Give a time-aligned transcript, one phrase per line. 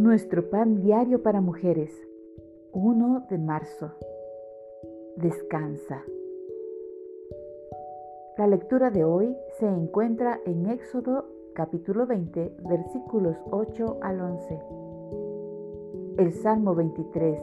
[0.00, 1.92] Nuestro pan diario para mujeres.
[2.72, 3.92] 1 de marzo.
[5.16, 6.02] Descansa.
[8.38, 14.58] La lectura de hoy se encuentra en Éxodo capítulo 20 versículos 8 al 11.
[16.16, 17.38] El Salmo 23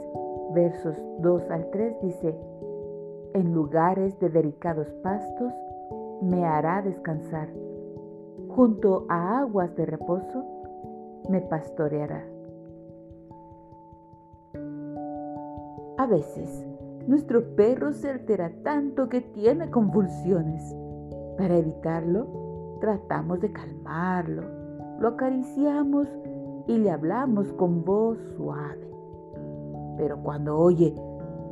[0.55, 2.35] versos 2 al 3 dice,
[3.35, 5.53] En lugares de delicados pastos
[6.23, 7.49] me hará descansar,
[8.47, 10.43] junto a aguas de reposo
[11.29, 12.36] me pastoreará.
[15.97, 16.63] A veces,
[17.07, 20.75] nuestro perro se altera tanto que tiene convulsiones.
[21.37, 24.43] Para evitarlo, tratamos de calmarlo,
[24.99, 26.07] lo acariciamos
[26.67, 28.87] y le hablamos con voz suave.
[29.97, 30.93] Pero cuando oye,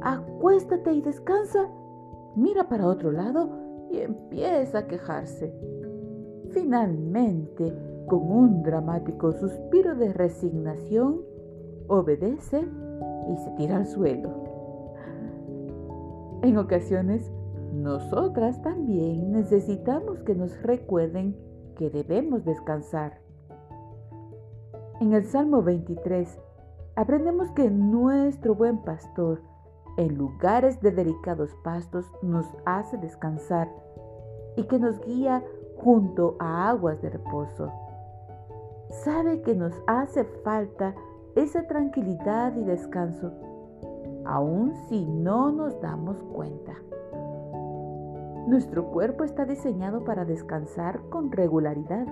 [0.02, 1.68] acuéstate y descansa,
[2.36, 3.50] mira para otro lado
[3.90, 5.52] y empieza a quejarse.
[6.52, 7.74] Finalmente,
[8.06, 11.22] con un dramático suspiro de resignación,
[11.88, 12.68] obedece
[13.30, 14.30] y se tira al suelo.
[16.42, 17.32] En ocasiones,
[17.74, 21.36] nosotras también necesitamos que nos recuerden
[21.76, 23.20] que debemos descansar.
[25.02, 26.40] En el Salmo 23
[26.96, 29.42] aprendemos que nuestro buen pastor
[29.98, 33.70] en lugares de delicados pastos nos hace descansar
[34.56, 35.44] y que nos guía
[35.78, 37.72] junto a aguas de reposo.
[38.90, 40.96] Sabe que nos hace falta
[41.36, 43.32] esa tranquilidad y descanso,
[44.26, 46.74] aun si no nos damos cuenta.
[48.48, 52.08] Nuestro cuerpo está diseñado para descansar con regularidad.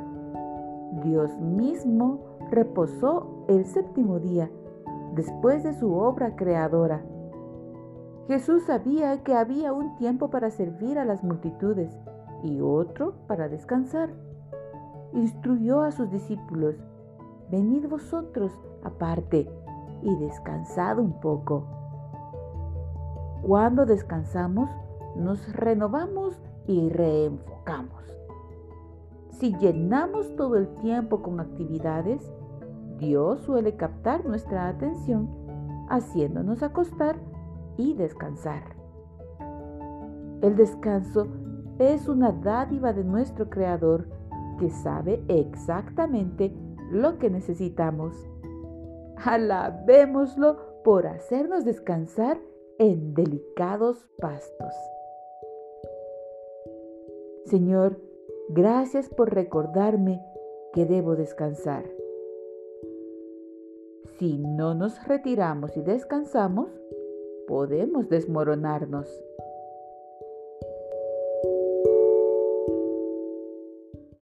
[1.04, 4.50] Dios mismo reposó el séptimo día
[5.16, 7.04] después de su obra creadora.
[8.28, 11.92] Jesús sabía que había un tiempo para servir a las multitudes
[12.42, 14.10] y otro para descansar.
[15.14, 16.76] Instruyó a sus discípulos,
[17.50, 18.52] venid vosotros
[18.84, 19.50] aparte
[20.02, 21.66] y descansad un poco.
[23.42, 24.70] Cuando descansamos,
[25.16, 28.04] nos renovamos y reenfocamos.
[29.32, 32.22] Si llenamos todo el tiempo con actividades,
[33.00, 35.28] Dios suele captar nuestra atención
[35.90, 37.18] haciéndonos acostar
[37.78, 38.64] y descansar.
[40.42, 41.28] El descanso
[41.80, 44.08] es una dádiva de nuestro Creador
[44.60, 46.56] que sabe exactamente
[46.94, 48.14] lo que necesitamos.
[49.18, 52.40] Alabémoslo por hacernos descansar
[52.78, 54.74] en delicados pastos.
[57.46, 58.00] Señor,
[58.50, 60.22] gracias por recordarme
[60.74, 61.86] que debo descansar.
[64.18, 66.70] Si no nos retiramos y descansamos,
[67.48, 69.08] podemos desmoronarnos.